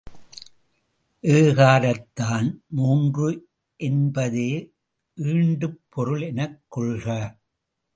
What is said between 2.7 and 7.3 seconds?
மூன்று என்பதே ஈண்டுப் பொருள் எனக் கொள்க.